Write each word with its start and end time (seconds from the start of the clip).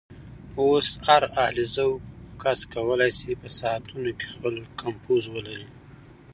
اوس 0.59 0.87
هر 1.07 1.23
اهل 1.43 1.57
ذوق 1.75 2.01
کس 2.41 2.59
کولی 2.73 3.09
شي 3.17 3.31
په 3.41 3.47
ساعتونو 3.59 4.11
کې 4.19 4.27
خپل 4.33 4.53
کمپوز 4.81 5.23
ولري. 5.33 5.67